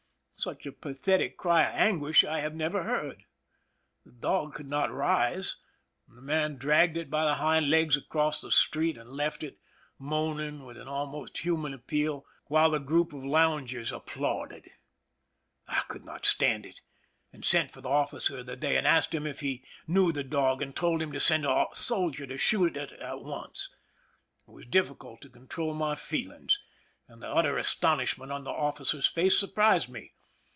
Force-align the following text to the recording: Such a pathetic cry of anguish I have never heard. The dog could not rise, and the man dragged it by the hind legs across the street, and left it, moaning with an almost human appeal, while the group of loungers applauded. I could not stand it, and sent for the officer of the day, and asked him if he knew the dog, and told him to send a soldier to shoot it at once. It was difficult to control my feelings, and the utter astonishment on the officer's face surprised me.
Such 0.33 0.65
a 0.65 0.71
pathetic 0.71 1.37
cry 1.37 1.61
of 1.65 1.75
anguish 1.75 2.23
I 2.23 2.39
have 2.39 2.55
never 2.55 2.81
heard. 2.81 3.25
The 4.03 4.11
dog 4.11 4.55
could 4.55 4.65
not 4.65 4.91
rise, 4.91 5.57
and 6.09 6.17
the 6.17 6.21
man 6.23 6.55
dragged 6.55 6.97
it 6.97 7.11
by 7.11 7.25
the 7.25 7.35
hind 7.35 7.69
legs 7.69 7.95
across 7.95 8.41
the 8.41 8.49
street, 8.49 8.97
and 8.97 9.11
left 9.11 9.43
it, 9.43 9.59
moaning 9.99 10.65
with 10.65 10.77
an 10.77 10.87
almost 10.87 11.37
human 11.45 11.75
appeal, 11.75 12.25
while 12.47 12.71
the 12.71 12.79
group 12.79 13.13
of 13.13 13.23
loungers 13.23 13.91
applauded. 13.91 14.71
I 15.67 15.83
could 15.89 16.03
not 16.05 16.25
stand 16.25 16.65
it, 16.65 16.81
and 17.31 17.45
sent 17.45 17.69
for 17.69 17.81
the 17.81 17.89
officer 17.89 18.39
of 18.39 18.47
the 18.47 18.55
day, 18.55 18.77
and 18.77 18.87
asked 18.87 19.13
him 19.13 19.27
if 19.27 19.41
he 19.41 19.63
knew 19.85 20.11
the 20.11 20.23
dog, 20.23 20.63
and 20.63 20.75
told 20.75 21.03
him 21.03 21.11
to 21.11 21.19
send 21.19 21.45
a 21.45 21.67
soldier 21.75 22.25
to 22.25 22.39
shoot 22.39 22.75
it 22.75 22.93
at 22.93 23.21
once. 23.21 23.69
It 24.47 24.51
was 24.53 24.65
difficult 24.65 25.21
to 25.21 25.29
control 25.29 25.75
my 25.75 25.93
feelings, 25.93 26.57
and 27.07 27.21
the 27.21 27.29
utter 27.29 27.57
astonishment 27.57 28.31
on 28.31 28.43
the 28.43 28.49
officer's 28.49 29.05
face 29.05 29.37
surprised 29.37 29.87
me. 29.87 30.13